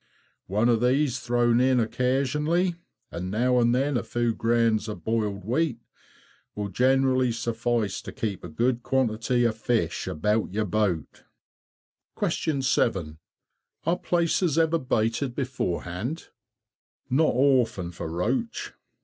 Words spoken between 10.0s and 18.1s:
about your boat. 7. Are places ever baited beforehand? Not often for